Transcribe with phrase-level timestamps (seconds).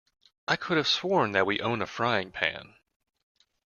[0.47, 2.73] I could have sworn that we own a frying pan.